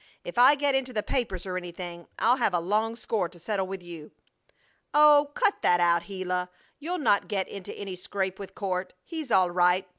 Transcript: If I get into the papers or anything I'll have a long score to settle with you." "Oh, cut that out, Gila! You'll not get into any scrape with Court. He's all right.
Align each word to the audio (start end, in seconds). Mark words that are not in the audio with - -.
If 0.23 0.39
I 0.39 0.55
get 0.55 0.73
into 0.73 0.93
the 0.93 1.03
papers 1.03 1.45
or 1.45 1.57
anything 1.57 2.07
I'll 2.17 2.37
have 2.37 2.55
a 2.55 2.59
long 2.59 2.95
score 2.95 3.29
to 3.29 3.37
settle 3.39 3.67
with 3.67 3.83
you." 3.83 4.09
"Oh, 4.95 5.29
cut 5.35 5.61
that 5.61 5.79
out, 5.79 6.05
Gila! 6.05 6.49
You'll 6.79 6.97
not 6.97 7.27
get 7.27 7.47
into 7.47 7.71
any 7.77 7.95
scrape 7.95 8.39
with 8.39 8.55
Court. 8.55 8.93
He's 9.03 9.29
all 9.29 9.51
right. 9.51 9.87